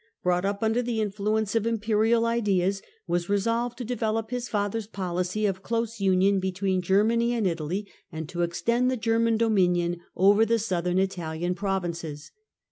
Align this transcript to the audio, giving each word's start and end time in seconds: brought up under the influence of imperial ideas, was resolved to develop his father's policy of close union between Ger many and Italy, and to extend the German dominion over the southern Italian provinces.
brought 0.23 0.45
up 0.45 0.63
under 0.63 0.81
the 0.81 0.99
influence 0.99 1.53
of 1.53 1.67
imperial 1.67 2.25
ideas, 2.25 2.81
was 3.05 3.29
resolved 3.29 3.77
to 3.77 3.85
develop 3.85 4.31
his 4.31 4.49
father's 4.49 4.87
policy 4.87 5.45
of 5.45 5.61
close 5.61 5.99
union 5.99 6.39
between 6.39 6.81
Ger 6.81 7.03
many 7.03 7.33
and 7.33 7.45
Italy, 7.45 7.87
and 8.11 8.27
to 8.27 8.41
extend 8.41 8.89
the 8.89 8.97
German 8.97 9.37
dominion 9.37 10.01
over 10.15 10.43
the 10.43 10.57
southern 10.57 10.97
Italian 10.97 11.53
provinces. 11.53 12.31